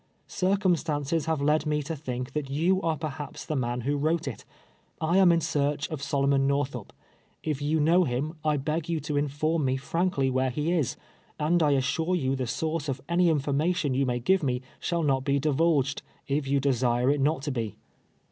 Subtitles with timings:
[0.25, 4.43] Circumstances have led me to think that you are perhaps the man who wrote it.
[4.99, 6.91] I am in search of Solomon North up.
[7.43, 10.95] If you know him, I beg you to inform me frankly where he is,
[11.37, 15.23] and I assure you the source of any information you may give me shall not
[15.23, 17.75] be divulged, if you desire it not to be."